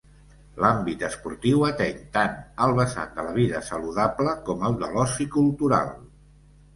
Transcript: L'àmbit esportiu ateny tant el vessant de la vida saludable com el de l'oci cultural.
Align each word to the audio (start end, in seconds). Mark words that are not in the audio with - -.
L'àmbit 0.63 1.01
esportiu 1.07 1.65
ateny 1.67 1.99
tant 2.15 2.39
el 2.67 2.73
vessant 2.79 3.11
de 3.17 3.25
la 3.27 3.33
vida 3.35 3.61
saludable 3.67 4.33
com 4.49 4.65
el 4.71 4.79
de 4.85 4.89
l'oci 4.95 5.29
cultural. 5.37 5.93